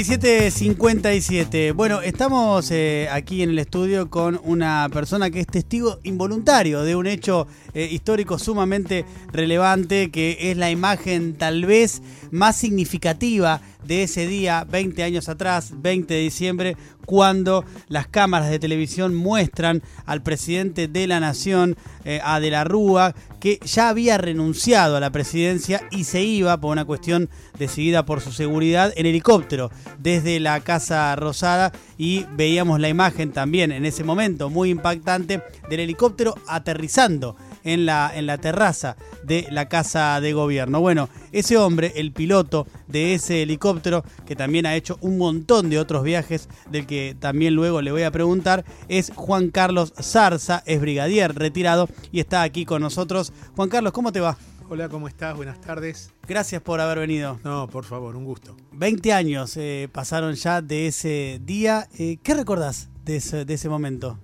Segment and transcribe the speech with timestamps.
[0.00, 1.74] 17.57.
[1.74, 6.96] Bueno, estamos eh, aquí en el estudio con una persona que es testigo involuntario de
[6.96, 12.00] un hecho eh, histórico sumamente relevante, que es la imagen tal vez
[12.30, 18.58] más significativa de ese día, 20 años atrás, 20 de diciembre, cuando las cámaras de
[18.58, 24.18] televisión muestran al presidente de la nación, eh, a De la Rúa, que ya había
[24.18, 29.06] renunciado a la presidencia y se iba por una cuestión decidida por su seguridad en
[29.06, 35.42] helicóptero desde la Casa Rosada y veíamos la imagen también en ese momento muy impactante
[35.68, 40.80] del helicóptero aterrizando en la, en la terraza de la casa de gobierno.
[40.80, 45.78] Bueno, ese hombre, el piloto de ese helicóptero, que también ha hecho un montón de
[45.78, 50.80] otros viajes, del que también luego le voy a preguntar, es Juan Carlos Zarza, es
[50.80, 53.32] brigadier retirado y está aquí con nosotros.
[53.56, 54.36] Juan Carlos, ¿cómo te va?
[54.68, 55.36] Hola, ¿cómo estás?
[55.36, 56.12] Buenas tardes.
[56.28, 57.40] Gracias por haber venido.
[57.42, 58.56] No, por favor, un gusto.
[58.70, 61.88] 20 años eh, pasaron ya de ese día.
[61.98, 64.16] Eh, ¿Qué recordás de ese, de ese momento?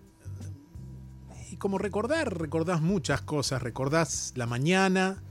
[1.59, 3.63] Como recordar, recordás muchas cosas.
[3.63, 5.23] Recordás la mañana,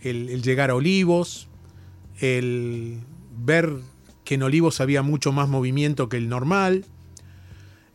[0.00, 1.48] el, llegar a Olivos,
[2.20, 3.00] el
[3.36, 3.76] ver
[4.24, 6.84] que en Olivos había mucho más movimiento que el normal.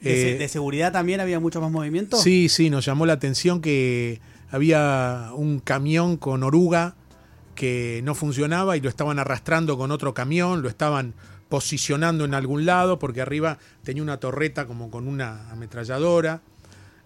[0.02, 2.18] ¿De, eh, seguridad también había mucho más movimiento?
[2.18, 6.96] Sí, sí, nos llamó la atención que había un camión con oruga
[7.56, 11.14] que no funcionaba y lo estaban arrastrando con otro camión, lo estaban
[11.50, 16.42] posicionando en algún lado porque arriba tenía una torreta como con una ametralladora.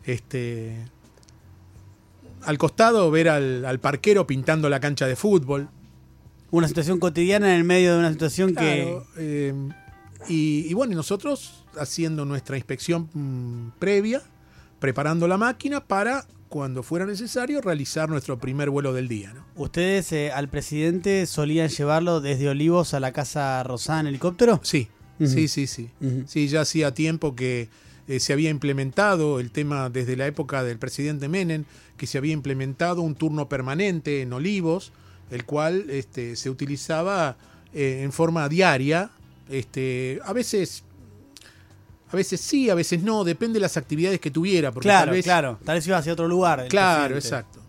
[0.06, 0.78] Este,
[2.42, 5.70] al costado ver al, parquero pintando la cancha de fútbol.
[6.52, 8.98] Una situación cotidiana en el medio de una situación que...
[9.18, 9.54] Eh,
[10.30, 14.22] y, y, bueno, nosotros haciendo nuestra inspección mm, previa,
[14.80, 19.34] preparando la máquina para, cuando fuera necesario, realizar nuestro primer vuelo del día.
[19.56, 24.60] ¿Ustedes eh, al presidente solían llevarlo desde Olivos a la Casa Rosada en helicóptero?
[24.64, 24.88] Sí,
[25.26, 25.90] sí, sí, sí.
[26.28, 27.70] Sí, ya hacía tiempo que
[28.08, 31.66] eh, se había implementado el tema desde la época del presidente Menem,
[31.98, 34.92] que se había implementado un turno permanente en Olivos,
[35.32, 37.38] el cual este, se utilizaba
[37.74, 39.10] eh, en forma diaria,
[39.50, 40.84] este, a veces
[42.12, 44.72] a veces sí, a veces no, depende de las actividades que tuviera.
[44.72, 46.68] Porque claro, tal vez, claro, tal vez iba hacia otro lugar.
[46.68, 47.60] Claro, exacto.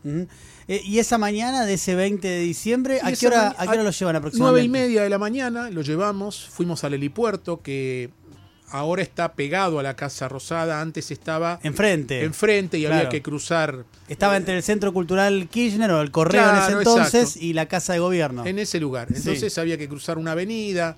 [0.68, 3.82] Eh, y esa mañana de ese 20 de diciembre, ¿a qué, hora, ¿a qué hora
[3.82, 4.38] lo llevan aproximadamente?
[4.38, 8.10] Nueve y media de la mañana lo llevamos, fuimos al helipuerto, que
[8.74, 13.84] ahora está pegado a la Casa Rosada, antes estaba enfrente, enfrente y había que cruzar.
[14.08, 17.92] Estaba entre el Centro Cultural Kirchner o el Correo en ese entonces y la Casa
[17.92, 18.44] de Gobierno.
[18.44, 19.06] En ese lugar.
[19.14, 20.96] Entonces había que cruzar una avenida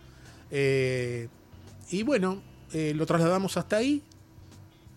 [0.51, 1.29] eh,
[1.91, 2.41] y bueno,
[2.73, 4.03] eh, lo trasladamos hasta ahí.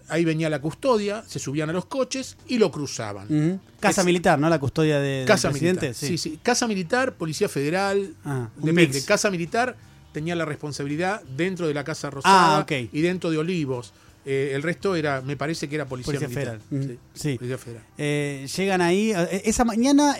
[0.07, 3.61] Ahí venía la custodia, se subían a los coches y lo cruzaban.
[3.81, 4.49] Casa militar, ¿no?
[4.49, 5.87] La custodia de, Casa del presidente.
[5.87, 6.07] Militar.
[6.07, 6.17] Sí.
[6.17, 9.03] sí, Casa militar, Policía Federal, ah, depende.
[9.03, 9.75] Casa militar
[10.11, 13.93] tenía la responsabilidad dentro de la Casa Rosada ah, y dentro de Olivos.
[14.25, 16.61] Eh, el resto era, me parece que era policía, federal.
[17.13, 17.83] Sí, Policía federal.
[17.97, 19.11] Eh, llegan ahí.
[19.11, 20.17] Eh, esa mañana,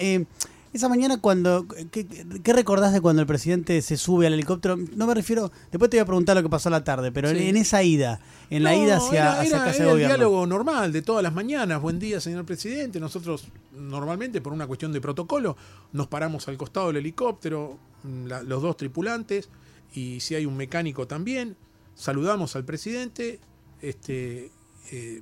[0.72, 2.08] esa mañana cuando, ¿qué,
[2.54, 4.78] recordás de cuando el presidente se sube al helicóptero?
[4.96, 7.30] No me refiero, después te voy a preguntar lo que pasó a la tarde, pero
[7.30, 10.14] en esa ida, en la ida hacia, hacia Casa de Gobierno.
[10.14, 11.82] el diálogo normal de todas las mañanas.
[11.82, 13.00] Buen día, señor presidente.
[13.00, 15.58] Nosotros normalmente, por una cuestión de protocolo,
[15.92, 19.50] nos paramos al costado del helicóptero, mm, los dos tripulantes
[19.94, 21.56] y si hay un mecánico también,
[21.96, 23.40] saludamos al presidente
[23.82, 24.52] este,
[24.92, 25.22] eh,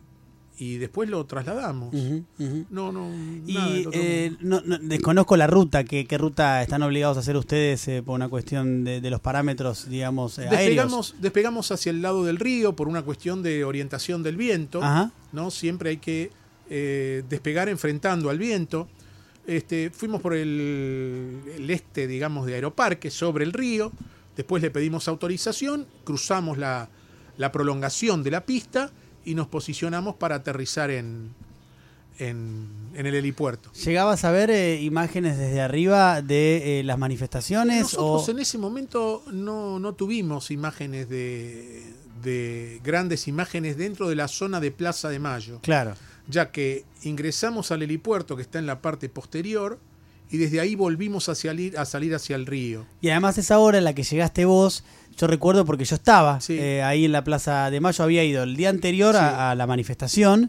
[0.59, 1.93] y después lo trasladamos.
[2.69, 3.11] No, no,
[3.45, 8.01] y, eh, no, desconozco la ruta, ¿qué, qué ruta están obligados a hacer ustedes eh,
[8.03, 12.87] por una cuestión de, los parámetros, digamos, despegamos, Despegamos hacia el lado del río por
[12.87, 14.81] una cuestión de orientación del viento,
[15.31, 15.51] ¿no?
[15.51, 16.31] Siempre hay que
[16.69, 18.87] despegar enfrentando al viento.
[19.45, 23.93] Este, fuimos por el, el este, digamos, de Aeroparque, sobre el río,
[24.37, 26.89] Después le pedimos autorización, cruzamos la,
[27.51, 28.91] prolongación de la pista
[29.25, 31.33] y nos posicionamos para aterrizar en,
[32.19, 33.71] en, el helipuerto.
[33.73, 37.81] ¿Llegabas a ver eh, imágenes desde arriba de eh, las manifestaciones?
[37.81, 41.83] Nosotros en ese momento no, no tuvimos imágenes de,
[42.21, 45.59] de, grandes imágenes dentro de la zona de Plaza de Mayo.
[45.63, 45.95] Claro.
[46.27, 49.79] Ya que ingresamos al helipuerto que está en la parte posterior
[50.31, 52.85] y desde ahí volvimos a salir, a salir hacia el río.
[53.01, 54.83] Y además esa hora en la que llegaste vos,
[55.17, 58.55] yo recuerdo porque yo estaba eh, ahí en la Plaza de Mayo, había ido el
[58.55, 60.47] día anterior a, la manifestación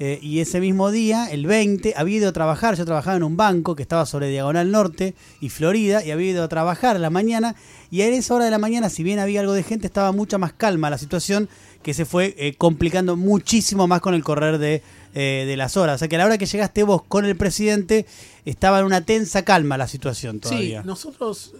[0.00, 3.36] eh, y ese mismo día, el 20, había ido a trabajar, yo trabajaba en un
[3.36, 7.10] banco que estaba sobre Diagonal Norte y Florida y había ido a trabajar a la
[7.10, 7.54] mañana
[7.92, 10.36] y en esa hora de la mañana, si bien había algo de gente, estaba mucha
[10.36, 11.48] más calma la situación
[11.82, 14.82] que se fue eh, complicando muchísimo más con el correr de,
[15.14, 15.96] de, las horas.
[15.96, 18.06] O sea que a la hora que llegaste vos con el presidente
[18.44, 20.82] estaba en una tensa calma la situación todavía.
[20.82, 21.54] Sí, nosotros,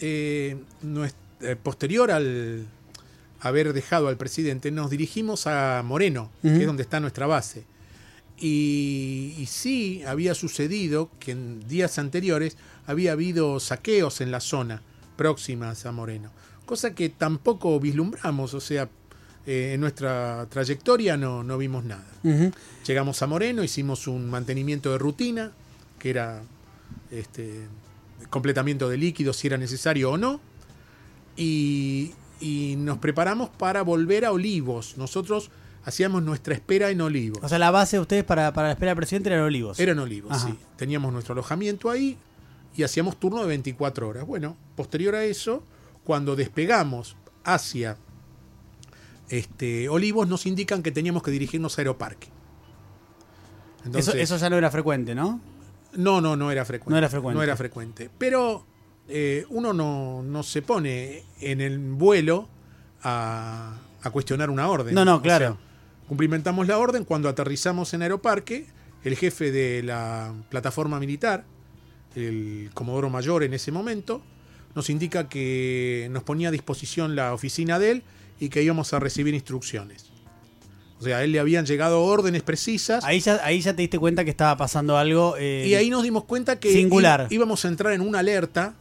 [0.00, 0.56] eh,
[1.62, 2.66] posterior al
[3.40, 7.64] haber dejado al presidente, nos dirigimos a Moreno, que es donde está nuestra base.
[8.38, 12.56] Y, y, sí había sucedido que en días anteriores
[12.86, 14.82] había habido saqueos en la zona
[15.16, 16.30] próximas a Moreno,
[16.66, 18.88] cosa que tampoco vislumbramos, o sea,
[19.46, 22.06] eh, en nuestra trayectoria no, no vimos nada.
[22.86, 25.52] Llegamos a Moreno, hicimos un mantenimiento de rutina,
[25.98, 26.42] que era
[27.10, 27.66] este,
[28.30, 30.40] completamiento de líquidos si era necesario o no,
[31.36, 34.96] y, y nos preparamos para volver a Olivos.
[34.96, 35.50] Nosotros
[35.84, 37.38] hacíamos nuestra espera en Olivos.
[37.42, 39.78] O sea, la base de ustedes para, para la espera del presidente era en Olivos.
[39.78, 40.58] Era en Olivos, sí.
[40.76, 42.16] Teníamos nuestro alojamiento ahí
[42.76, 44.26] y hacíamos turno de 24 horas.
[44.26, 45.62] Bueno, posterior a eso,
[46.02, 47.96] cuando despegamos hacia
[49.28, 52.28] este, Olivos, nos indican que teníamos que dirigirnos a Aeroparque.
[53.84, 55.40] Entonces, eso, eso ya no era frecuente, ¿no?
[55.96, 56.90] No, no, no era frecuente.
[56.90, 57.36] No era frecuente.
[57.36, 58.10] No era frecuente.
[58.18, 58.66] Pero
[59.08, 62.48] eh, uno no, no, se pone en el vuelo
[63.02, 64.94] a, a cuestionar una orden.
[64.94, 65.46] No, no, claro.
[65.46, 68.66] O sea, cumplimentamos la orden cuando aterrizamos en Aeroparque.
[69.04, 71.44] El jefe de la plataforma militar,
[72.14, 74.22] el Comodoro Mayor en ese momento,
[74.74, 78.02] nos indica que nos ponía a disposición la oficina de él
[78.40, 80.06] y que íbamos a recibir instrucciones.
[81.00, 83.04] O sea, a él le habían llegado órdenes precisas.
[83.04, 85.36] Ahí ya, ahí ya te diste cuenta que estaba pasando algo.
[85.38, 87.26] Eh, y ahí nos dimos cuenta que singular.
[87.30, 88.74] íbamos a entrar en una alerta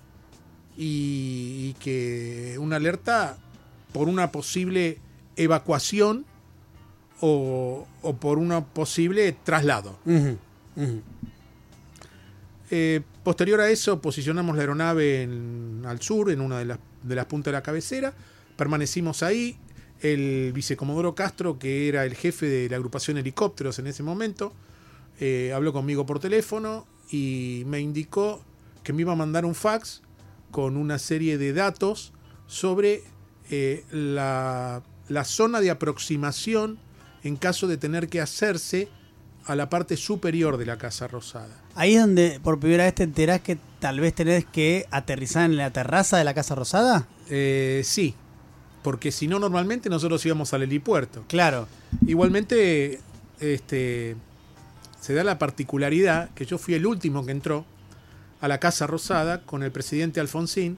[0.78, 3.38] y, y, que una alerta
[3.92, 5.00] por una posible
[5.36, 6.26] evacuación
[7.20, 9.98] o, o por una posible traslado.
[10.06, 10.38] Uh -huh,
[10.78, 11.02] uh -huh.
[12.76, 17.16] Eh, posterior a eso, posicionamos la aeronave en, al sur, en una de las, de
[17.16, 18.14] las puntas de la cabecera.
[18.56, 19.58] Permanecimos ahí.
[20.02, 24.54] El vicecomodoro Castro, que era el jefe de la agrupación helicópteros en ese momento,
[25.20, 28.44] eh, habló conmigo por teléfono y me indicó
[28.84, 30.02] que me iba a mandar un fax
[30.52, 32.12] con una serie de datos
[32.48, 33.04] sobre
[33.50, 36.80] eh, la, la zona de aproximación
[37.24, 38.90] en caso de tener que hacerse
[39.46, 41.62] a la parte superior de la Casa Rosada.
[41.76, 45.58] Ahí es donde por primera vez te enterás que tal vez tenés que aterrizar en
[45.58, 47.08] la terraza de la Casa Rosada.
[47.30, 48.16] Eh, sí,
[48.84, 51.24] porque si no normalmente nosotros íbamos al helipuerto.
[51.28, 51.68] Claro.
[52.06, 53.00] Igualmente,
[53.40, 54.16] este,
[55.02, 57.66] se da la particularidad que yo fui el último que entró
[58.42, 60.78] a la Casa Rosada con el presidente Alfonsín,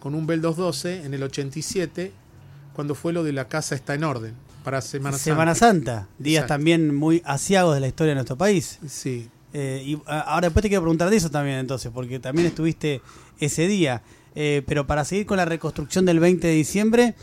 [0.00, 2.12] con un Bell 212 en el 87,
[2.72, 5.24] cuando fue lo de la casa está en orden para Semana Santa.
[5.24, 6.54] Semana Santa, días Exacto.
[6.54, 8.78] también muy asiagos de la historia de nuestro país.
[8.88, 9.28] Sí.
[9.52, 13.02] Eh, y ahora después te quiero preguntar de eso también entonces, porque también estuviste
[13.38, 14.02] ese día.
[14.34, 17.14] Eh, pero para seguir con la reconstrucción del 20 de diciembre,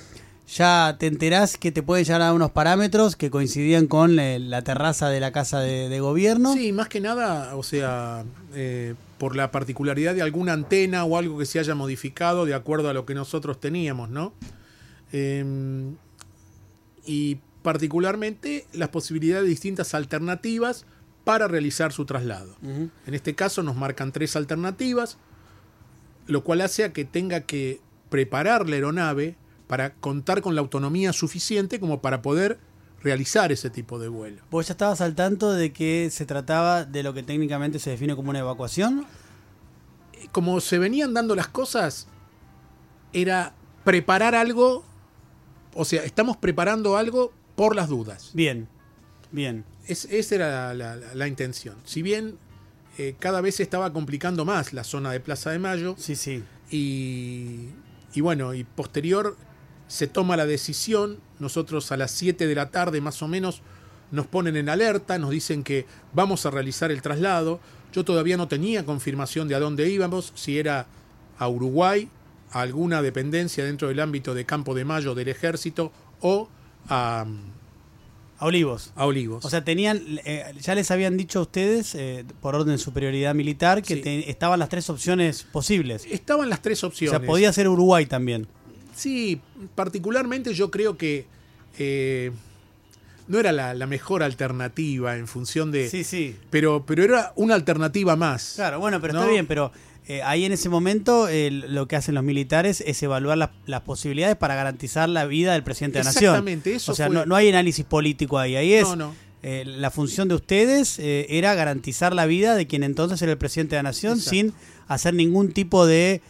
[0.48, 5.10] ya te enterás que te pueden llegar a unos parámetros que coincidían con la terraza
[5.10, 6.54] de la casa de, de gobierno.
[6.54, 8.26] Sí, más que nada, o sea,
[8.56, 12.90] eh, por la particularidad de alguna antena o algo que se haya modificado de acuerdo
[12.90, 14.34] a lo que nosotros teníamos, ¿no?
[15.12, 15.92] Eh,
[17.06, 20.86] y particularmente las posibilidades de distintas alternativas
[21.24, 22.56] para realizar su traslado.
[22.64, 22.90] Uh -huh.
[23.06, 25.18] En este caso nos marcan tres alternativas,
[26.30, 29.36] lo cual hace a que tenga que preparar la aeronave
[29.68, 32.60] para contar con la autonomía suficiente como para poder
[33.02, 34.44] realizar ese tipo de vuelo.
[34.52, 38.16] ¿Vos ya estabas al tanto de que se trataba de lo que técnicamente se define
[38.16, 39.06] como una evacuación?
[40.32, 42.08] Como se venían dando las cosas,
[43.12, 44.84] era preparar algo,
[45.74, 48.32] o sea, estamos preparando algo por las dudas.
[48.34, 48.68] Bien,
[49.32, 49.66] bien.
[49.88, 51.76] Es, esa era la, la, la, intención.
[51.86, 52.38] Si bien
[53.00, 55.96] eh, cada vez se estaba complicando más la zona de Plaza de Mayo.
[55.98, 56.44] Sí, sí.
[56.70, 57.70] Y,
[58.14, 59.38] y bueno, y posterior
[59.88, 61.22] se toma la decisión.
[61.40, 63.62] Nosotros a las 7 de la tarde más o menos
[64.12, 67.62] nos ponen en alerta, nos dicen que vamos a realizar el traslado.
[67.94, 70.86] Yo todavía no tenía confirmación de a dónde íbamos, si era
[71.38, 72.10] a Uruguay,
[72.52, 76.50] a alguna dependencia dentro del ámbito de Campo de Mayo del ejército o
[76.90, 77.26] a
[78.40, 78.94] a Olivos.
[78.96, 79.44] A Olivos.
[79.44, 83.36] O sea, tenían, eh, ya les habían dicho a ustedes, eh, por orden de superioridad
[83.36, 84.02] militar, que sí.
[84.02, 86.06] te, estaban las tres opciones posibles.
[86.10, 87.16] Estaban las tres opciones.
[87.16, 88.48] O sea, podía ser Uruguay también.
[88.96, 89.42] Sí,
[89.76, 91.26] particularmente yo creo que
[91.78, 92.32] eh,
[93.28, 95.90] no era la, la, mejor alternativa en función de...
[95.90, 96.38] Sí, sí.
[96.50, 98.54] Pero, pero era una alternativa más.
[98.56, 99.20] Claro, bueno, pero ¿no?
[99.20, 99.72] está bien, pero
[100.10, 103.82] eh, ahí en ese momento eh, lo que hacen los militares es evaluar la, las
[103.82, 106.32] posibilidades para garantizar la vida del presidente de la nación.
[106.32, 107.16] Exactamente, eso O sea, fue...
[107.16, 108.88] no, no, hay análisis político ahí, ahí es...
[108.88, 109.16] No, no.
[109.44, 113.38] Eh, la función de ustedes eh, era garantizar la vida de quien entonces era el
[113.38, 114.32] presidente de la nación Exacto.
[114.32, 114.54] sin
[114.88, 116.22] hacer ningún tipo de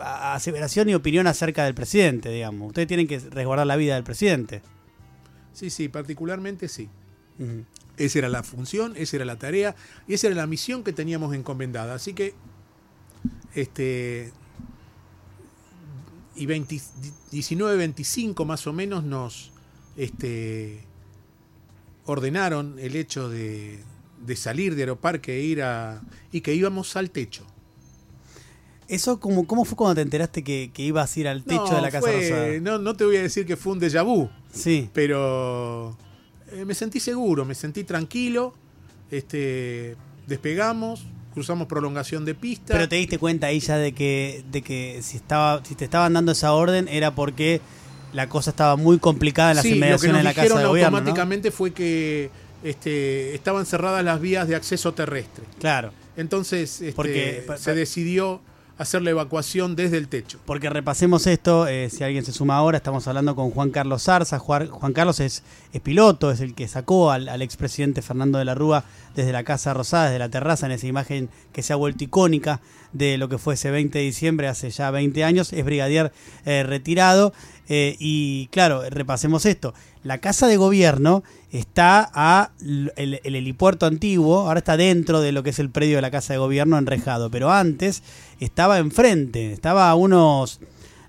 [0.00, 2.68] aseveración y opinión acerca del presidente, digamos.
[2.68, 4.62] Ustedes tienen que resguardar la vida del presidente.
[5.52, 6.88] Sí, sí, particularmente sí.
[7.40, 7.64] Uh -huh.
[7.96, 9.74] Esa era la función, esa era la tarea
[10.06, 11.94] y esa era la misión que teníamos encomendada.
[11.94, 12.34] Así que
[13.54, 14.32] este,
[16.36, 19.52] y 19, 25 más o menos nos
[19.96, 20.80] este,
[22.06, 23.80] ordenaron el hecho de,
[24.24, 26.02] de salir de Aeroparque e ir a,
[26.32, 27.44] y que íbamos al techo.
[28.88, 31.92] ¿Eso cómo, cómo fue cuando te enteraste que, ibas a ir al techo de la
[31.92, 32.58] Casa Rosada?
[32.60, 34.28] No, no te voy a decir que fue un déjà vu.
[34.52, 34.90] Sí.
[34.92, 35.96] Pero
[36.50, 38.52] eh, me sentí seguro, me sentí tranquilo.
[39.12, 42.74] Este, despegamos, cruzamos prolongación de pista.
[42.74, 46.12] Pero te diste cuenta ahí ya de que, de que si, estaba, si te estaban
[46.12, 47.60] dando esa orden era porque
[48.12, 50.96] la cosa estaba muy complicada en las inmediaciones de la Casa de Gobierno.
[50.98, 52.30] automáticamente fue que
[52.64, 55.44] este, estaban cerradas las vías de acceso terrestre.
[55.58, 55.92] Claro.
[56.16, 58.40] Entonces este, porque, se decidió
[58.76, 60.38] hacer la evacuación desde el techo.
[60.46, 64.38] Porque repasemos esto, eh, si alguien se suma ahora, estamos hablando con Juan Carlos Zarza.
[64.38, 65.42] Juan, Carlos es,
[65.82, 69.74] piloto, es el que sacó al, al expresidente Fernando de la Rúa desde la Casa
[69.74, 72.60] Rosada, desde la terraza, en esa imagen que se ha vuelto icónica
[72.92, 75.52] de lo que fue ese 20 de diciembre, hace ya 20 años.
[75.52, 76.12] Es brigadier
[76.44, 77.32] eh, retirado.
[77.68, 79.74] Eh, y claro, repasemos esto.
[80.02, 85.50] La casa de gobierno está a el, helipuerto antiguo, ahora está dentro de lo que
[85.50, 88.02] es el predio de la casa de gobierno enrejado, pero antes
[88.40, 90.60] estaba enfrente, estaba a unos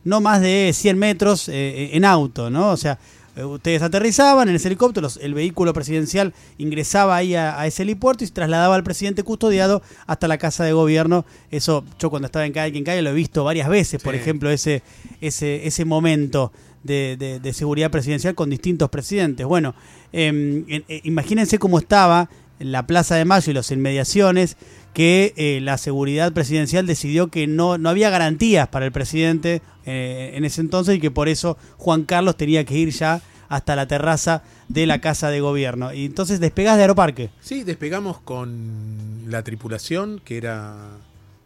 [0.03, 2.71] no más de 100 metros eh, en auto, ¿no?
[2.71, 2.99] O sea,
[3.35, 8.33] ustedes aterrizaban en ese helicóptero, el vehículo presidencial ingresaba ahí a, ese helipuerto y se
[8.33, 11.25] trasladaba al presidente custodiado hasta la casa de gobierno.
[11.49, 14.49] Eso yo cuando estaba en Calle Quien Calle lo he visto varias veces, por ejemplo,
[14.49, 14.83] ese,
[15.21, 16.51] ese, ese momento
[16.83, 19.45] de, seguridad presidencial con distintos presidentes.
[19.45, 19.75] Bueno,
[20.11, 24.57] em, eh, imagínense cómo estaba la Plaza de Mayo y las inmediaciones
[24.93, 30.31] que eh, la seguridad presidencial decidió que no, no había garantías para el presidente eh,
[30.33, 33.87] en ese entonces y que por eso Juan Carlos tenía que ir ya hasta la
[33.87, 35.93] terraza de la casa de gobierno.
[35.93, 37.29] Y entonces despegás de Aeroparque.
[37.41, 40.97] Sí, despegamos con la tripulación, que era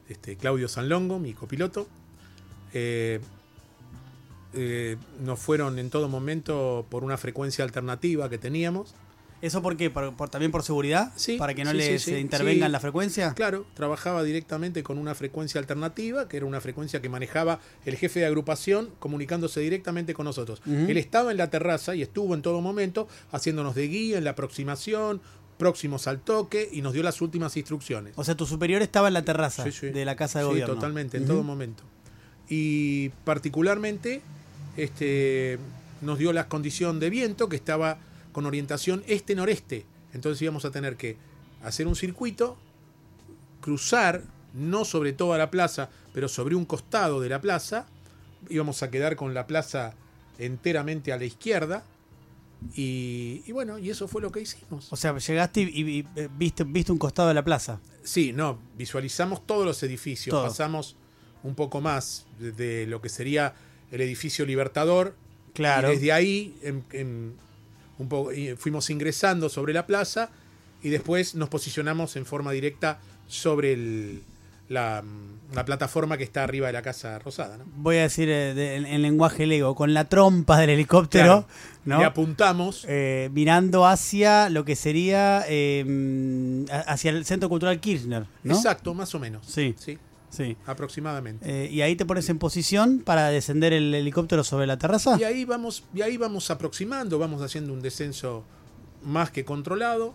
[0.10, 1.88] este, Claudio Sanlongo, mi copiloto.
[2.74, 3.20] Eh,
[5.22, 8.94] nos fueron en todo momento por una frecuencia alternativa que teníamos.
[9.42, 9.90] ¿Eso por qué?
[9.90, 11.12] ¿Por, también por seguridad?
[11.16, 11.38] Sí.
[11.38, 13.34] ¿Para que no les intervengan la frecuencia?
[13.34, 18.22] Claro, trabajaba directamente con una frecuencia alternativa, que era una frecuencia que manejaba el jefe
[18.22, 20.62] de agrupación comunicándose directamente con nosotros.
[20.66, 24.32] Él estaba en la terraza y estuvo en todo momento haciéndonos de guía en la
[24.32, 25.22] aproximación,
[25.58, 28.14] próximos al toque y nos dio las últimas instrucciones.
[28.18, 30.74] O sea, tu superior estaba en la terraza de la casa de gobierno.
[30.74, 31.84] Sí, totalmente, en todo momento.
[32.48, 34.22] Y particularmente
[34.78, 35.58] este,
[36.02, 37.98] nos dio la condición de viento que estaba
[38.36, 39.86] con orientación este-noreste.
[40.12, 41.16] Entonces íbamos a tener que
[41.64, 42.58] hacer un circuito,
[43.62, 44.24] cruzar,
[44.54, 47.86] no sobre toda la plaza, pero sobre un costado de la plaza.
[48.50, 49.94] Íbamos a quedar con la plaza
[50.38, 51.86] enteramente a la izquierda.
[52.76, 54.92] Y, bueno, y eso fue lo que hicimos.
[54.92, 56.06] O sea, llegaste y,
[56.38, 57.80] viste, viste, un costado de la plaza.
[58.04, 60.98] Sí, no, visualizamos todos los edificios, pasamos
[61.42, 63.56] un poco más de, lo que sería
[63.92, 65.16] el edificio Libertador.
[65.54, 65.88] Claro.
[65.88, 66.58] Y desde ahí,
[67.98, 70.30] un poco, fuimos ingresando sobre la plaza
[70.82, 74.20] y después nos posicionamos en forma directa sobre
[74.70, 75.04] la,
[75.66, 77.58] plataforma que está arriba de la Casa Rosada.
[77.78, 81.48] Voy a decir eh, en, lenguaje lego, con la trompa del helicóptero.
[81.86, 82.02] ¿no?
[82.02, 82.86] Y apuntamos.
[82.88, 88.26] Eh, mirando hacia lo que sería em, hacia el Centro Cultural Kirchner.
[88.44, 89.46] Exacto, más o menos.
[89.46, 89.76] Sí.
[89.78, 89.98] sí.
[90.30, 90.58] Sí.
[90.66, 91.46] Aproximadamente.
[91.50, 95.18] Eh, y ahí te pones en posición para descender el helicóptero sobre la terraza.
[95.20, 98.44] Y ahí vamos, y ahí vamos aproximando, vamos haciendo un descenso
[99.04, 100.14] más que controlado.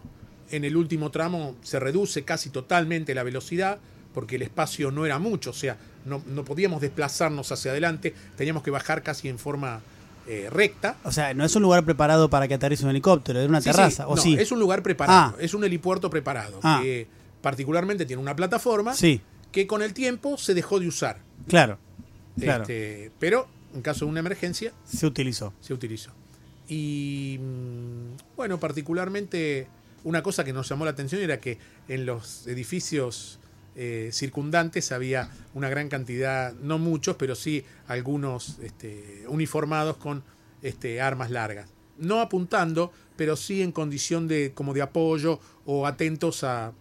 [0.50, 3.78] En el último tramo se reduce casi totalmente la velocidad
[4.12, 8.70] porque el espacio no era mucho, o sea, no, podíamos desplazarnos hacia adelante, teníamos que
[8.70, 9.80] bajar casi en forma
[10.26, 10.96] eh, recta.
[11.04, 14.08] O sea, no es un lugar preparado para que aterrice un helicóptero, es una terraza,
[14.08, 14.36] ¿o sí?
[14.38, 15.40] Es un lugar preparado, ah.
[15.40, 16.80] es un helipuerto preparado, ah.
[16.82, 17.06] que
[17.40, 18.94] particularmente tiene una plataforma.
[18.94, 19.20] Sí
[19.52, 21.20] que con el tiempo se dejó de usar.
[21.46, 21.78] Claro.
[22.40, 24.72] Este, pero en caso de una emergencia.
[24.84, 25.52] Se utilizó.
[25.60, 26.10] Se utilizó.
[26.68, 29.66] Y mm, bueno, particularmente
[30.04, 33.38] una cosa que nos llamó la atención era que en los edificios
[33.76, 40.22] eh, circundantes había una gran cantidad, no muchos, pero sí algunos este, uniformados con
[40.62, 41.68] este, armas largas.
[41.98, 46.72] No apuntando, pero sí en condición de como de apoyo o atentos a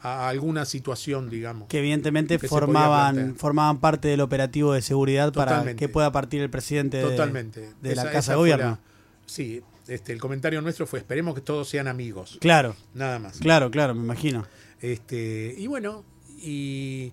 [0.00, 1.68] a alguna situación, digamos.
[1.68, 7.02] Que evidentemente formaban, formaban parte del operativo de seguridad para que pueda partir el presidente
[7.02, 7.72] Totalmente.
[7.80, 8.78] de, la Casa de Gobierno.
[9.26, 12.38] sí, este, el comentario nuestro fue esperemos que todos sean amigos.
[12.40, 12.74] Claro.
[12.94, 13.38] Nada más.
[13.38, 14.46] Claro, claro, me imagino.
[14.80, 16.04] Este, y bueno,
[16.38, 17.12] y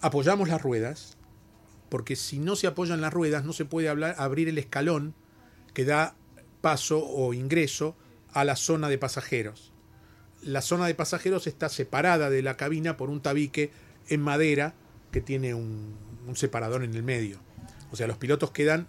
[0.00, 1.16] apoyamos las ruedas,
[1.88, 5.14] porque si no se apoyan las ruedas no se puede hablar, abrir el escalón
[5.72, 6.14] que da
[6.60, 7.96] paso o ingreso
[8.32, 9.72] a la zona de pasajeros
[10.42, 13.70] la zona de pasajeros está separada de la cabina por un tabique
[14.08, 14.74] en madera
[15.10, 15.94] que tiene un,
[16.34, 17.38] separador en el medio.
[17.90, 18.86] O sea, los pilotos quedan,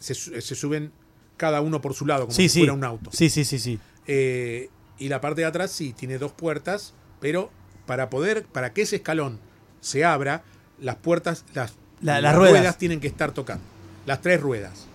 [0.00, 0.90] se, suben
[1.36, 3.10] cada uno por su lado, como si fuera un auto.
[3.12, 3.78] Sí, sí, sí, sí.
[4.06, 4.68] Eh,
[4.98, 7.50] y la parte de atrás sí, tiene dos puertas, pero
[7.86, 9.38] para poder, para que ese escalón
[9.80, 10.42] se abra,
[10.80, 12.78] las puertas, las, las ruedas.
[12.78, 13.64] tienen que estar tocando.
[14.06, 14.86] Las tres ruedas.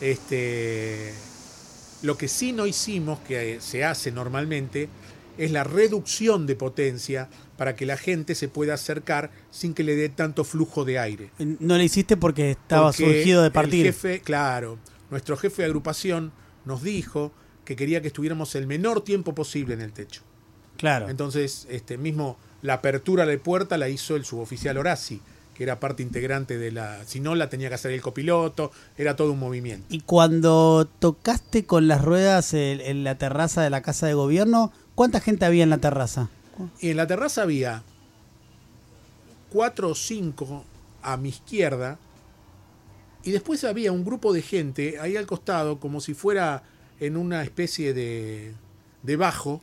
[0.00, 1.14] Este,
[2.02, 4.88] lo que sí no hicimos, que se hace normalmente,
[5.38, 9.96] es la reducción de potencia para que la gente se pueda acercar sin que le
[9.96, 11.30] dé tanto flujo de aire.
[11.38, 13.86] No le hiciste porque estaba surgido de partir.
[13.86, 14.78] El jefe, claro,
[15.10, 16.32] nuestro jefe de agrupación
[16.64, 17.32] nos dijo
[17.64, 20.22] que quería que estuviéramos el menor tiempo posible en el techo.
[20.76, 21.08] Claro.
[21.08, 25.20] Entonces, este mismo la apertura de puerta la hizo el suboficial Horaci,
[25.54, 27.04] que era parte integrante de la.
[27.06, 29.86] Si no, la tenía que hacer el copiloto, era todo un movimiento.
[29.90, 35.20] Y cuando tocaste con las ruedas en la terraza de la casa de gobierno, ¿cuánta
[35.20, 36.30] gente había en la terraza?
[36.80, 37.82] Y en la terraza había
[39.50, 40.64] cuatro o cinco
[41.02, 41.98] a mi izquierda,
[43.24, 46.62] y después había un grupo de gente ahí al costado, como si fuera
[47.00, 48.52] en una especie de,
[49.02, 49.60] de bajo,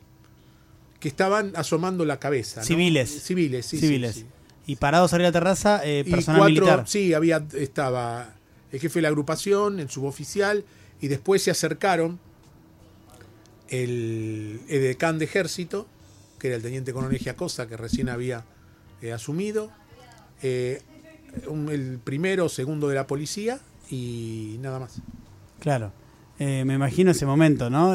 [0.98, 2.62] que estaban asomando la cabeza.
[2.62, 3.22] Civiles.
[3.22, 3.78] Civiles, sí.
[3.78, 4.24] Civiles.
[4.70, 6.84] Y parados arriba de la terraza, eh, personal militar.
[6.86, 8.34] Sí, había, estaba
[8.70, 10.64] el jefe de la agrupación, el suboficial,
[11.00, 12.20] y después se acercaron
[13.68, 15.88] el edecán de ejército,
[16.38, 18.44] que era el teniente coronel Giacosa, que recién había
[19.02, 19.72] eh, asumido,
[20.40, 20.82] eh,
[21.72, 23.58] el primero o segundo de la policía,
[23.90, 25.02] y nada más.
[25.58, 25.90] Claro.
[26.38, 27.94] me imagino ese momento, ¿no?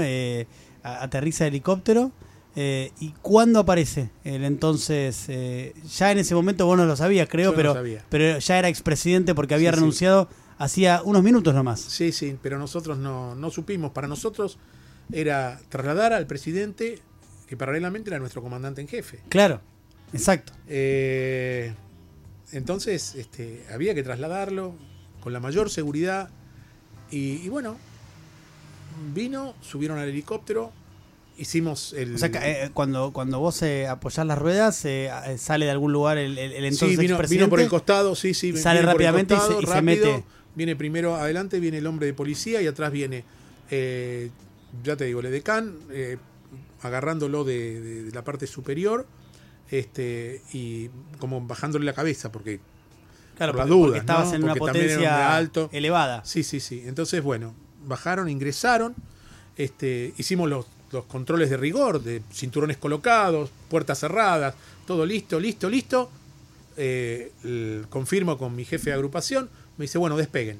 [0.83, 2.11] aterriza el helicóptero
[2.55, 5.25] eh, ¿Y cuándo aparece el entonces?
[5.27, 7.75] Eh, ya en ese momento vos no lo sabías, creo, pero,
[8.09, 11.81] pero ya era expresidente porque había renunciado hacía unos minutos nomás.
[11.81, 13.91] Sí, sí, pero nosotros no, no supimos.
[13.91, 14.57] Para nosotros
[15.11, 17.01] era trasladar al presidente,
[17.47, 19.19] que paralelamente era nuestro comandante en jefe.
[19.27, 19.59] Claro,
[20.13, 20.53] exacto.
[20.69, 21.73] Eh,
[22.53, 24.75] entonces este, había que trasladarlo
[25.19, 26.29] con la mayor seguridad.
[27.11, 27.77] y bueno,
[29.13, 30.71] vino, subieron al helicóptero
[31.37, 32.15] hicimos el.
[32.15, 36.17] O sea, eh, cuando, cuando vos eh, apoyás las ruedas, eh, sale de algún lugar
[36.17, 36.97] el, el, entonces sí,
[37.37, 38.55] vino, por el costado, sí, sí.
[38.57, 40.23] Sale rápidamente y, se, mete.
[40.55, 43.25] Viene primero adelante, viene el hombre de policía y atrás viene,
[43.69, 45.75] ya te digo, el edecán,
[46.81, 49.05] agarrándolo de, la parte superior
[49.71, 52.59] este y como bajándole la cabeza, porque.
[53.35, 55.69] Claro, por la duda, estabas en una potencia alto.
[55.73, 56.23] elevada.
[56.23, 56.83] Sí, sí, sí.
[56.85, 57.53] Entonces, bueno,
[57.85, 58.95] bajaron, ingresaron,
[59.57, 64.55] este, hicimos los los controles de rigor, de cinturones colocados, puertas cerradas,
[64.87, 66.09] todo listo, listo, listo.
[66.77, 67.31] Eh,
[67.89, 70.57] confirmo con mi jefe de agrupación, me dice, bueno, despeguen.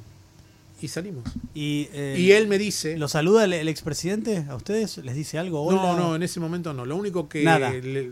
[0.82, 1.24] Y salimos.
[1.54, 2.98] Y, eh, él me dice...
[2.98, 4.98] ¿Lo saluda el, expresidente a ustedes?
[4.98, 5.71] ¿Les dice algo?
[5.71, 6.86] No, no, en ese momento no.
[6.86, 7.43] Lo único que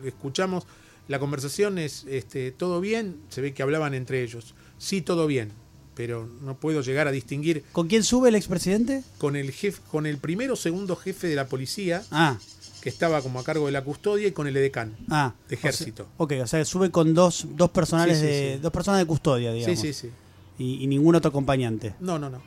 [0.05, 0.65] escuchamos,
[1.09, 3.17] la conversación es, este, ¿todo bien?
[3.29, 4.55] Se ve que hablaban entre ellos.
[4.77, 5.51] Sí, todo bien
[5.95, 7.63] pero no puedo llegar a distinguir.
[7.71, 9.03] ¿Con quién sube el expresidente?
[9.17, 12.37] Con el jefe, con el primero o segundo jefe de la policía, ah.
[12.81, 16.07] que estaba como a cargo de la custodia, y con el edecán ah, de ejército.
[16.17, 19.79] ok, o sea, sube con dos, dos personales de dos personas de custodia, digamos.
[19.79, 20.11] Sí, sí, sí.
[20.57, 21.95] Y, ningún otro acompañante.
[21.99, 22.41] No, no, no.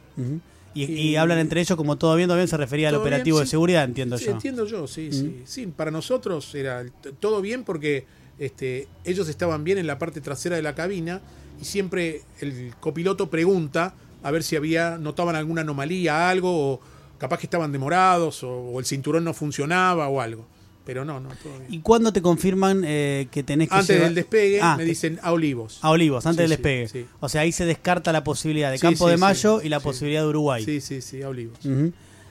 [0.75, 3.85] y, hablan entre ellos como todo bien, todo bien se refería al operativo de seguridad,
[3.85, 4.33] entiendo yo.
[4.33, 5.43] Entiendo yo, sí, sí.
[5.45, 6.85] Sí, para nosotros era
[7.21, 8.07] todo bien porque
[8.39, 11.21] este, ellos estaban bien en la parte trasera de la cabina
[11.61, 16.81] y siempre el copiloto pregunta a ver si había notaban alguna anomalía, algo, o
[17.19, 20.47] capaz que estaban demorados, o, el cinturón no funcionaba o algo.
[20.85, 21.73] Pero no, no, todo bien.
[21.73, 25.33] ¿Y cuándo te confirman eh, que tenés que Antes del despegue ah, me dicen a
[25.33, 25.79] Olivos.
[25.83, 27.07] A Olivos, antes del despegue.
[27.19, 30.29] O sea, ahí se descarta la posibilidad de Campo de Mayo y la posibilidad de
[30.29, 30.65] Uruguay.
[30.65, 31.59] Sí, sí, sí, a Olivos.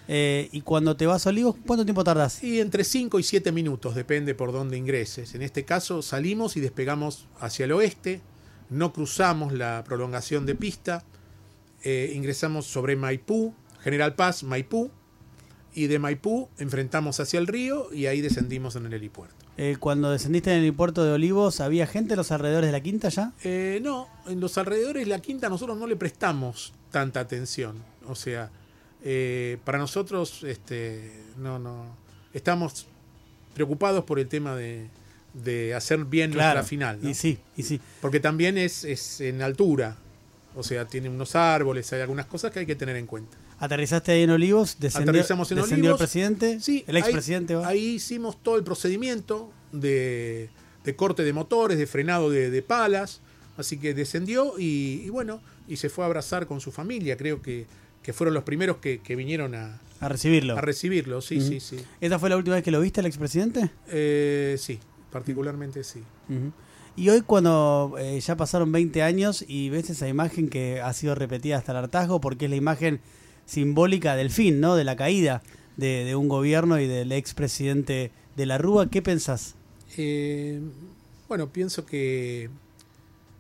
[0.08, 2.44] Eh, y cuando te vas a Olivos, ¿cuánto tiempo tardas?
[2.44, 5.34] Y entre 5 y 7 minutos, depende por dónde ingreses.
[5.36, 8.22] En este caso salimos y despegamos hacia el oeste,
[8.70, 11.04] no cruzamos la prolongación de pista,
[11.84, 14.92] eh, ingresamos sobre Maipú, General Paz, Maipú,
[15.74, 19.36] y de Maipú enfrentamos hacia el río y ahí descendimos en el helipuerto.
[19.58, 22.82] Eh, cuando descendiste en el helipuerto de Olivos, ¿había gente en los alrededores de la
[22.82, 23.34] quinta ya?
[23.44, 27.84] Eh, no, en los alrededores de la quinta nosotros no le prestamos tanta atención.
[28.08, 28.50] O sea,
[29.64, 31.86] para nosotros este, no, no,
[32.34, 32.88] estamos
[33.54, 34.90] preocupados por el tema de,
[35.44, 37.00] de hacer bien nuestra final.
[37.04, 37.80] Y sí, y sí.
[38.02, 39.98] Porque también es, es en altura.
[40.56, 43.38] O sea, tiene unos árboles, hay algunas cosas que hay que tener en cuenta.
[43.60, 44.78] ¿Aterrizaste ahí en Olivos?
[44.80, 46.60] Descendió, Aterrizamos en descendió el presidente?
[46.62, 46.86] Sí.
[46.88, 47.56] ¿El expresidente?
[47.56, 50.50] Ahí, ahí, hicimos todo el procedimiento de,
[50.84, 53.22] de corte de motores, de frenado de, palas.
[53.58, 57.18] Así que descendió y, bueno, y se fue a abrazar con su familia.
[57.18, 57.66] Creo que,
[58.02, 60.58] que fueron los primeros que, que vinieron a, a recibirlo.
[60.58, 61.78] A recibirlo, sí, sí, sí.
[62.00, 63.72] ¿Esa fue la última vez que lo viste al expresidente?
[63.88, 64.80] Eh, sí
[65.16, 66.04] particularmente sí.
[66.98, 71.16] Y hoy cuando eh, ya pasaron 20 años y ves esa imagen que ha sido
[71.16, 73.00] repetida hasta el hartazgo porque es la imagen
[73.46, 74.76] simbólica del fin, ¿no?
[74.76, 75.42] De la caída
[75.78, 79.56] de, un gobierno y del expresidente de la Rúa, ¿qué pensás?
[79.96, 80.60] Eh,
[81.30, 82.50] bueno, pienso que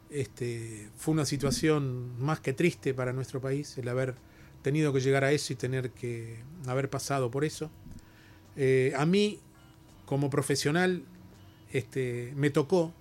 [0.09, 4.15] este, fue una situación más que triste para nuestro país el haber
[4.61, 7.69] tenido que llegar a eso y tener que haber pasado por eso.
[8.55, 9.41] Eh, a mí,
[10.05, 11.03] como profesional,
[11.77, 12.93] este, me tocó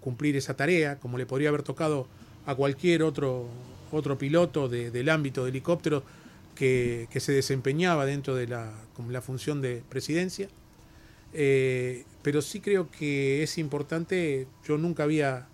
[0.00, 2.06] cumplir esa tarea, como le podría haber tocado
[2.46, 3.46] a cualquier otro,
[3.90, 6.02] otro piloto del ámbito de helicóptero
[6.54, 8.72] que, se desempeñaba dentro de la,
[9.08, 10.48] la función de presidencia.
[11.32, 15.46] Eh, pero sí creo que es importante, yo nunca había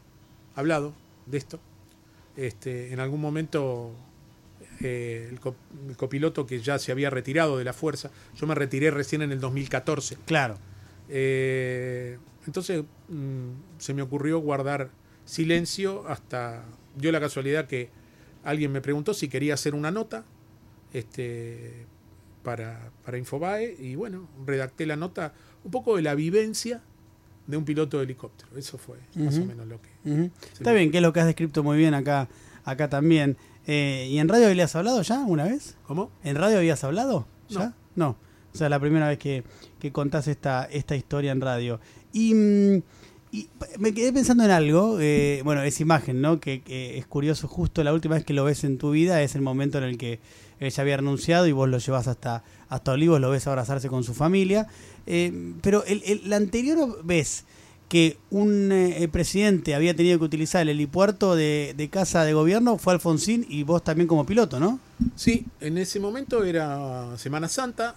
[0.56, 0.94] hablado
[1.26, 1.60] de esto.
[2.37, 3.92] Este, en algún momento
[4.80, 8.10] eh, el, copiloto que ya se había retirado de la fuerza.
[8.37, 10.16] Yo me retiré recién en el 2014.
[10.26, 10.58] Claro.
[11.08, 14.90] Eh, entonces mm, se me ocurrió guardar
[15.24, 16.64] silencio hasta
[16.96, 17.90] dio la casualidad que
[18.44, 20.24] alguien me preguntó si quería hacer una nota
[20.92, 21.87] este,
[22.42, 25.33] para, para Infobae y bueno, redacté la nota
[25.64, 26.83] un poco de la vivencia
[27.46, 28.57] de un piloto de helicóptero.
[28.57, 30.30] Eso fue más o menos lo que...
[30.52, 32.28] Está bien, que es lo que has descrito muy bien acá,
[32.64, 33.37] acá también.
[33.66, 35.76] Eh, ¿Y en radio habías hablado ya una vez?
[35.87, 36.11] ¿Cómo?
[36.22, 37.26] ¿En radio habías hablado?
[37.48, 37.74] ¿Ya?
[37.96, 38.16] No.
[38.55, 39.43] O sea, la primera vez que,
[39.81, 41.81] que contás esta, esta historia en radio.
[42.12, 42.83] Y, mm,
[43.79, 46.38] me quedé pensando en algo, eh, bueno, esa imagen, ¿no?
[46.38, 46.62] Que,
[46.97, 49.79] es curioso, justo la última vez que lo ves en tu vida es el momento
[49.79, 50.21] en el que
[50.61, 54.14] ella había renunciado y vos lo llevas hasta, hasta Olivos, lo ves abrazarse con su
[54.14, 54.69] familia.
[55.07, 57.45] Eh, pero el, el, anterior ves
[57.88, 62.93] que un eh, presidente había tenido que utilizar el helipuerto de, casa de gobierno fue
[62.93, 64.81] Alfonsín y vos también como piloto, ¿no?
[65.17, 67.97] Sí, en ese momento era Semana Santa,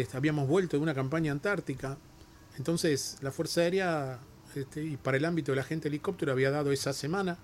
[0.00, 1.98] este, habíamos vuelto de una campaña antártica,
[2.56, 4.18] entonces la Fuerza Aérea
[4.54, 7.38] este, y para el ámbito de la gente helicóptero había dado esa semana,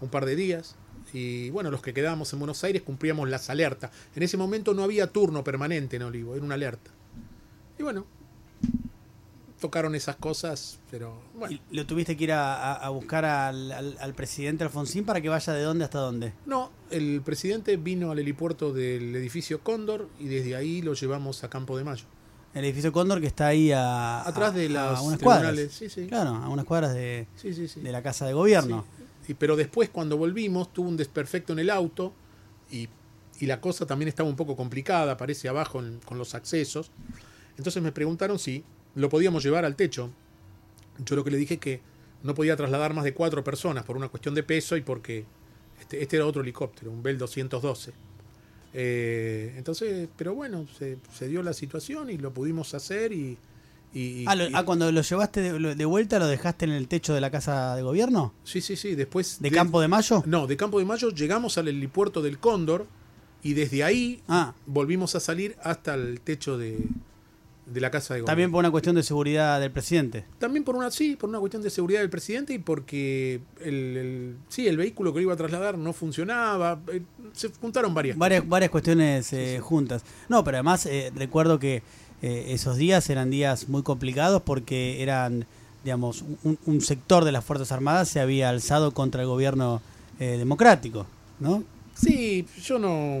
[0.00, 0.76] un par de días,
[1.12, 3.90] y bueno, los que quedábamos en Buenos Aires cumplíamos las alertas.
[4.14, 6.90] En ese momento no había turno permanente en Olivo, era una alerta.
[7.78, 8.06] Y bueno,
[9.60, 11.58] tocaron esas cosas, pero bueno.
[11.70, 15.98] ¿Lo tuviste que ir a, buscar al, presidente Alfonsín para que vaya de dónde hasta
[15.98, 16.32] dónde?
[16.46, 21.50] No, el presidente vino al helipuerto del edificio Cóndor y desde ahí lo llevamos a
[21.50, 22.06] Campo de Mayo.
[22.54, 25.58] El edificio Cóndor que está ahí a, atrás de las unas cuadras.
[25.72, 26.06] Sí, sí.
[26.06, 28.84] Claro, a unas cuadras de, de la casa de gobierno.
[29.26, 32.12] Y, pero después cuando volvimos tuvo un desperfecto en el auto
[32.70, 32.88] y,
[33.40, 36.92] y la cosa también estaba un poco complicada, aparece abajo con los accesos.
[37.56, 40.10] Entonces me preguntaron si lo podíamos llevar al techo.
[41.04, 41.80] Yo lo que le dije que
[42.22, 45.24] no podía trasladar más de cuatro personas por una cuestión de peso y porque
[45.84, 47.92] este, este era otro helicóptero, un Bell 212.
[48.72, 53.36] Eh, entonces, pero bueno, se, dio la situación y lo pudimos hacer y...
[54.26, 57.76] ah, ah cuando lo llevaste de, vuelta, ¿lo dejaste en el techo de la casa
[57.76, 58.32] de gobierno?
[58.44, 59.40] Sí, sí, sí, después...
[59.40, 60.22] ¿De, Campo de Mayo?
[60.26, 62.86] No, de Campo de Mayo llegamos al helipuerto del Cóndor
[63.42, 64.54] y desde ahí ah.
[64.64, 66.78] volvimos a salir hasta el techo de,
[67.66, 68.32] de la Casa de Gobierno.
[68.32, 70.24] También por una cuestión de seguridad del presidente.
[70.38, 74.66] También por una, sí, por una cuestión de seguridad del presidente y porque el, sí,
[74.66, 76.80] el vehículo que lo iba a trasladar no funcionaba.
[76.92, 80.02] Eh, se juntaron varias Varias, varias cuestiones eh, juntas.
[80.28, 81.82] No, pero además eh, recuerdo que
[82.22, 85.44] esos días eran días muy complicados porque eran,
[85.84, 86.24] digamos,
[86.64, 89.82] un, sector de las Fuerzas Armadas se había alzado contra el gobierno
[90.18, 91.04] democrático,
[91.38, 91.64] ¿no?
[91.94, 93.20] Sí, yo no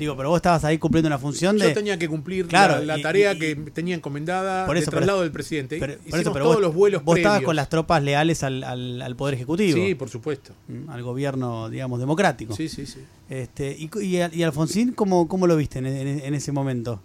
[0.00, 1.68] Digo, pero vos estabas ahí cumpliendo una función de.
[1.68, 5.78] Yo tenía que cumplir la, tarea que tenía encomendada por eso, traslado del presidente.
[5.78, 5.98] Pero,
[6.32, 9.76] todos los vuelos Vos estabas con las tropas leales al, al, Poder Ejecutivo.
[9.76, 10.54] Sí, por supuesto.
[10.68, 12.56] Mm, al gobierno, digamos, democrático.
[12.56, 13.00] Sí, sí, sí.
[13.28, 17.02] Este, y, y, Alfonsín, ¿cómo, ¿cómo lo viste en, ese momento?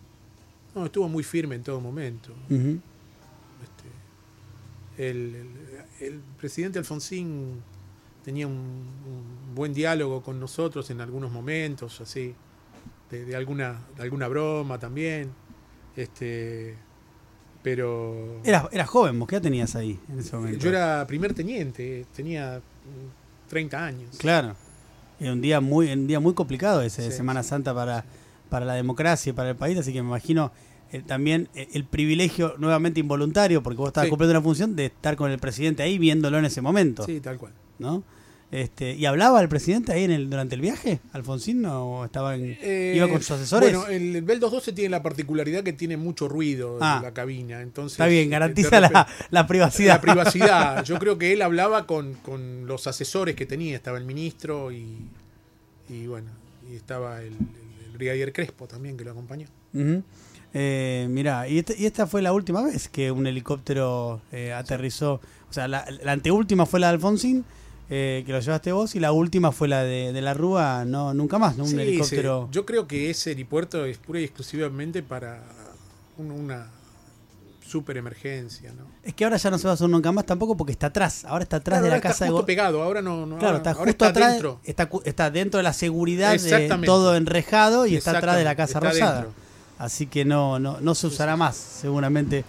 [0.73, 2.31] No, estuvo muy firme en todo momento.
[2.49, 3.89] Este,
[5.09, 5.47] el,
[5.99, 7.61] el, presidente Alfonsín
[8.23, 12.33] tenía un, un, buen diálogo con nosotros en algunos momentos, así
[13.23, 15.31] de, alguna, alguna broma también.
[15.95, 16.75] Este,
[17.63, 18.41] pero.
[18.43, 20.59] Eras, era joven, ¿vos qué tenías ahí en ese momento?
[20.59, 22.61] Yo era primer teniente, tenía
[23.49, 24.17] 30 años.
[24.17, 24.55] Claro.
[25.19, 28.03] Era un día muy, un día muy complicado ese de Semana Santa para,
[28.49, 30.51] para la democracia y para el país, así que me imagino
[30.91, 35.15] eh, también eh, el privilegio nuevamente involuntario, porque vos estabas cumpliendo una función de estar
[35.15, 37.03] con el presidente ahí viéndolo en ese momento.
[37.05, 37.53] Sí, tal cual.
[37.79, 38.03] ¿No?
[38.55, 42.57] Este, ¿Y hablaba el presidente ahí en el, durante el viaje, Alfonsín, o estaba en,
[42.61, 43.75] eh, iba con sus asesores?
[43.75, 46.99] Bueno, el Bell 212 tiene la particularidad que tiene mucho ruido en ah.
[47.03, 47.61] la cabina.
[47.61, 49.95] Entonces, está bien, garantiza la, la, privacidad.
[49.95, 50.83] La privacidad.
[50.85, 53.75] Yo creo que él hablaba con, con los asesores que tenía.
[53.75, 54.99] Estaba el ministro y,
[55.89, 56.31] y bueno,
[56.71, 59.47] y estaba el, el, brigadier Crespo también que lo acompañó.
[60.53, 65.19] Eh, mirá, este, y, esta fue la última vez que un helicóptero eh, aterrizó.
[65.49, 67.43] O sea, la, anteúltima fue la de Alfonsín,
[67.89, 71.37] eh, que lo llevaste vos, y la última fue la de, la Rúa, no, nunca
[71.37, 71.65] más, ¿no?
[71.65, 72.49] Un helicóptero.
[72.51, 75.43] Yo creo que ese helipuerto es pura y exclusivamente para
[76.17, 76.67] una
[77.65, 78.85] super emergencia, ¿no?
[79.03, 81.25] Es que ahora ya no se va a hacer nunca más tampoco porque está atrás.
[81.25, 83.37] Ahora está atrás de la casa justo pegado, ahora no.
[83.37, 84.33] claro, está justo atrás.
[84.33, 84.59] Dentro.
[85.03, 89.27] Está, dentro de la seguridad de todo enrejado y está atrás de la casa rosada.
[89.77, 92.45] Así que no, no, no se usará más, seguramente.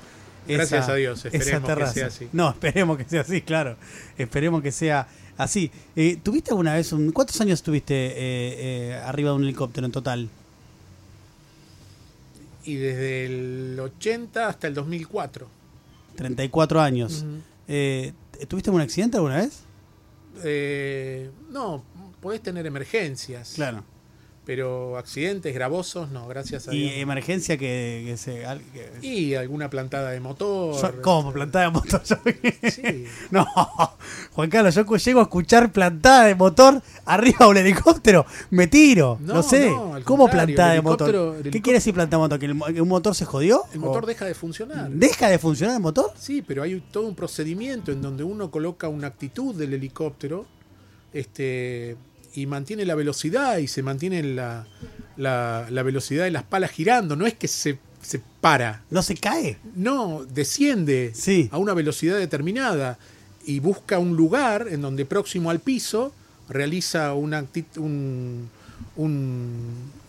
[0.47, 2.29] Gracias a Dios, esperemos que sea así.
[2.33, 3.77] No, esperemos que sea así, claro.
[4.17, 5.71] Esperemos que sea así.
[5.95, 9.93] Eh, ¿Tuviste alguna vez, un, cuántos años estuviste eh, eh, arriba de un helicóptero en
[9.93, 10.29] total?
[12.65, 15.49] Y desde el 80 hasta el 2004.
[16.17, 17.25] 34 años.
[17.67, 19.63] ¿Tuviste algún accidente alguna vez?
[21.51, 21.83] no,
[22.21, 23.53] podés tener emergencias.
[23.55, 23.85] Claro.
[24.47, 26.93] Pero accidentes gravosos, no, gracias a Dios.
[26.93, 28.47] ¿Y emergencia que, se.?
[29.03, 31.01] Y alguna plantada de motor.
[31.03, 31.33] ¿Cómo?
[31.33, 32.01] ¿Plantada de motor?
[32.71, 33.07] sí.
[33.33, 33.45] No,
[34.35, 38.25] Juan Carlos, yo llego a escuchar plantada de motor arriba de un helicóptero.
[38.51, 39.19] Me tiro.
[39.21, 39.75] No, sé.
[40.05, 41.43] ¿Cómo plantada de motor?
[41.43, 42.73] ¿Qué quiere decir plantada de motor?
[42.73, 43.65] ¿Que, un motor se jodió?
[43.73, 44.91] El motor deja de funcionar.
[44.93, 46.13] ¿Deja de funcionar el motor?
[46.17, 50.47] Sí, pero hay todo un procedimiento en donde uno coloca una actitud del helicóptero.
[51.13, 51.97] Este
[52.37, 54.67] y mantiene la velocidad y se mantiene la,
[55.17, 57.17] la, velocidad de las palas girando.
[57.17, 58.85] No es que se, se para.
[58.91, 59.59] ¿No se cae?
[59.75, 61.13] No, desciende
[61.51, 62.99] a una velocidad determinada
[63.47, 66.13] y busca un lugar en donde próximo al piso
[66.49, 67.47] realiza una,
[67.77, 68.51] un,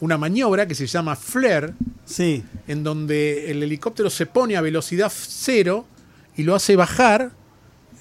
[0.01, 1.73] una maniobra que se llama flare,
[2.05, 2.43] sí.
[2.67, 5.85] en donde el helicóptero se pone a velocidad cero
[6.35, 7.31] y lo hace bajar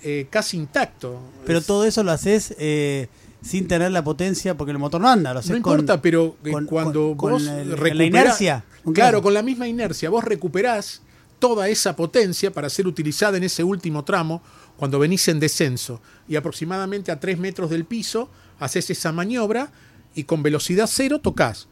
[0.03, 1.21] eh, casi intacto.
[1.47, 2.57] Pero todo eso lo haces...
[2.59, 3.07] Eh
[3.43, 5.35] sin tener la potencia, porque el motor no anda.
[5.35, 8.65] Lo no importa, pero eh, cuando vos la inercia.
[8.95, 11.03] Claro, con la misma inercia, vos recuperás
[11.39, 14.43] toda esa potencia para ser utilizada en ese último tramo
[14.77, 16.01] cuando venís en descenso.
[16.29, 19.71] Y aproximadamente a 3 metros del piso haces esa maniobra
[20.15, 21.69] y con velocidad cero tocas.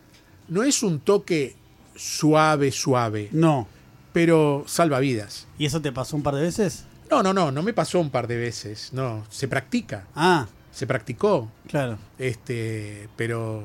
[0.49, 1.57] No es un toque
[1.97, 3.31] suave, suave.
[3.33, 3.67] No.
[4.13, 5.47] Pero salva vidas.
[5.59, 6.85] ¿Y eso te pasó un par de veces?
[7.11, 8.91] No, no, no, no me pasó un par de veces.
[8.93, 10.07] No, se practica.
[10.15, 11.51] Ah se practicó.
[11.69, 11.99] Claro.
[12.19, 13.63] Este, pero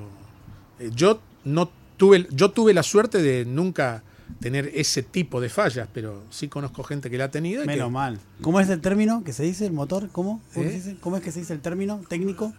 [0.79, 4.03] eh, yo no tuve, yo tuve la suerte de nunca
[4.39, 7.65] tener ese tipo de fallas, pero sí conozco gente que la ha tenido.
[7.65, 8.19] Menos mal.
[8.41, 10.09] ¿Cómo es el término que se dice el motor?
[10.11, 10.39] ¿Cómo?
[10.55, 10.95] ¿Eh?
[11.01, 12.53] ¿Cómo es que se dice el término técnico?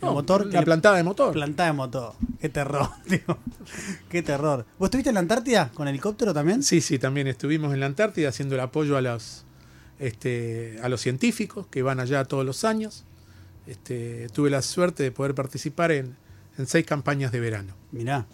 [0.00, 0.46] El motor.
[0.46, 1.32] La plantada de motor.
[1.32, 2.14] Plantada de motor.
[2.40, 3.38] Qué terror, tío.
[4.08, 4.64] Qué terror.
[4.78, 6.62] ¿Vos estuviste en la Antártida con helicóptero también?
[6.62, 9.44] Sí, sí, también estuvimos en la Antártida haciendo el apoyo a los,
[9.98, 13.04] este, a los científicos que van allá todos los años.
[13.70, 16.16] Este, tuve la suerte de poder participar en,
[16.66, 17.72] seis campañas de verano.
[17.92, 18.26] Mirá,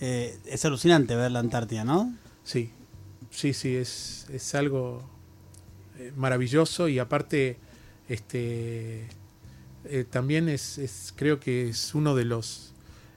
[0.00, 2.14] eh, es alucinante ver la Antártida, ¿no?
[2.44, 2.70] Sí,
[3.30, 5.02] sí, sí, es, es algo
[5.98, 7.56] eh, maravilloso y aparte
[8.10, 9.08] este,
[9.86, 12.74] eh, también es, creo que es uno de los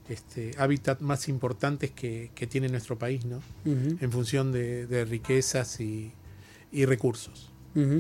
[0.08, 3.42] este, hábitats más importantes que, tiene nuestro país, ¿no?
[3.66, 6.14] En función de, riquezas y
[6.72, 7.52] recursos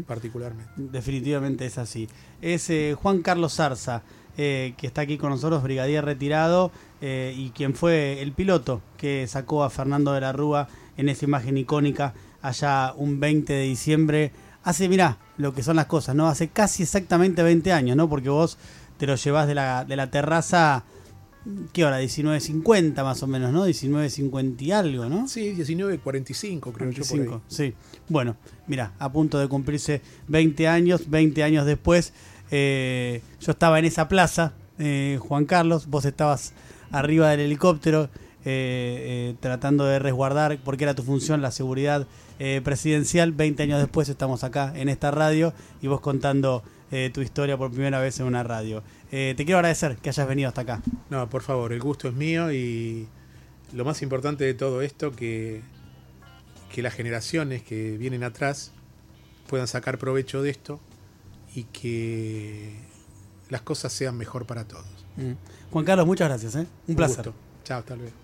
[0.08, 0.72] particularmente.
[0.76, 2.08] Definitivamente es así.
[2.42, 4.04] Es eh, Juan Carlos Zarza,
[4.38, 9.28] eh, que está aquí con nosotros, brigadier retirado, eh, y quien fue el piloto que
[9.28, 14.32] sacó a Fernando de la Rúa en esa imagen icónica allá un 20 de diciembre.
[14.64, 16.28] Hace, mirá, lo que son las cosas, ¿no?
[16.28, 18.10] Hace casi exactamente 20 años, ¿no?
[18.10, 18.58] Porque vos
[18.98, 20.84] te lo llevas de la, de la terraza
[21.74, 22.02] ¿Qué hora?
[22.02, 23.68] 19.50 más o menos, ¿no?
[23.68, 25.28] 19.50 y algo, ¿no?
[25.28, 27.04] Sí, 19.45 creo yo.
[27.30, 27.74] Por Sí.
[28.10, 28.36] Bueno,
[28.68, 32.14] mira, a punto de cumplirse 20 años, 20 años después,
[32.50, 36.54] eh, yo estaba en esa plaza, eh, Juan Carlos, vos estabas
[36.92, 38.10] arriba del helicóptero
[38.44, 42.08] eh, tratando de resguardar, porque era tu función, la seguridad
[42.64, 43.32] presidencial.
[43.32, 46.64] 20 años después estamos acá en esta radio y vos contando
[47.14, 48.84] tu historia por primera vez en una radio.
[49.18, 50.82] Eh, te quiero agradecer que hayas venido hasta acá.
[51.10, 53.08] No, por favor, el gusto es mío y
[53.72, 55.62] lo más importante de todo esto, que,
[56.70, 58.74] que las generaciones que vienen atrás
[59.48, 60.82] puedan sacar provecho de esto
[61.56, 62.76] y que
[63.50, 65.06] las cosas sean mejor para todos.
[65.16, 65.32] Mm.
[65.72, 66.54] Juan Carlos, muchas gracias.
[66.58, 66.68] ¿eh?
[66.86, 67.32] Un, placer.
[67.64, 68.16] Chao, hasta luego.